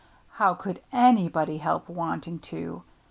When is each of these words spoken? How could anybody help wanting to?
How 0.37 0.55
could 0.55 0.81
anybody 0.91 1.57
help 1.59 1.87
wanting 1.87 2.39
to? 2.49 2.81